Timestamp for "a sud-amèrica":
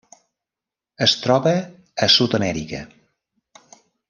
2.07-2.81